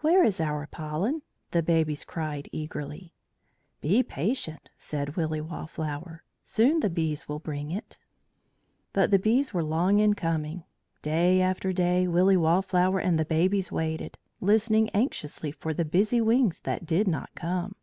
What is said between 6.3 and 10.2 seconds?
"Soon the bees will bring it." But the bees were long in